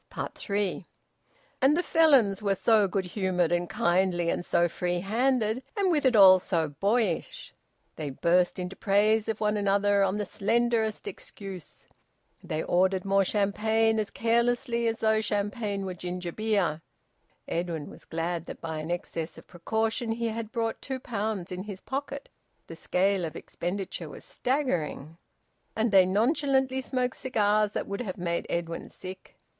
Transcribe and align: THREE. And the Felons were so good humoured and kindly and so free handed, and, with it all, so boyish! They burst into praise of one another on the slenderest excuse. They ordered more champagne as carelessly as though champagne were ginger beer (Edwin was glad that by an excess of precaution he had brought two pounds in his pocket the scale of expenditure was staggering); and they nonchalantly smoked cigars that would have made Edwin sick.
THREE. 0.33 0.87
And 1.61 1.77
the 1.77 1.83
Felons 1.83 2.41
were 2.41 2.55
so 2.55 2.87
good 2.87 3.05
humoured 3.05 3.51
and 3.51 3.69
kindly 3.69 4.31
and 4.31 4.43
so 4.43 4.67
free 4.67 4.99
handed, 5.01 5.61
and, 5.77 5.91
with 5.91 6.07
it 6.07 6.15
all, 6.15 6.39
so 6.39 6.69
boyish! 6.69 7.53
They 7.95 8.09
burst 8.09 8.57
into 8.57 8.75
praise 8.75 9.27
of 9.29 9.39
one 9.39 9.57
another 9.57 10.01
on 10.01 10.17
the 10.17 10.25
slenderest 10.25 11.07
excuse. 11.07 11.85
They 12.43 12.63
ordered 12.63 13.05
more 13.05 13.23
champagne 13.23 13.99
as 13.99 14.09
carelessly 14.09 14.87
as 14.87 15.01
though 15.01 15.21
champagne 15.21 15.85
were 15.85 15.93
ginger 15.93 16.31
beer 16.31 16.81
(Edwin 17.47 17.87
was 17.87 18.05
glad 18.05 18.47
that 18.47 18.59
by 18.59 18.79
an 18.79 18.89
excess 18.89 19.37
of 19.37 19.45
precaution 19.45 20.13
he 20.13 20.29
had 20.29 20.51
brought 20.51 20.81
two 20.81 20.99
pounds 20.99 21.51
in 21.51 21.61
his 21.61 21.81
pocket 21.81 22.27
the 22.65 22.75
scale 22.75 23.23
of 23.23 23.35
expenditure 23.35 24.09
was 24.09 24.25
staggering); 24.25 25.19
and 25.75 25.91
they 25.91 26.07
nonchalantly 26.07 26.81
smoked 26.81 27.17
cigars 27.17 27.71
that 27.73 27.85
would 27.87 28.01
have 28.01 28.17
made 28.17 28.47
Edwin 28.49 28.89
sick. 28.89 29.37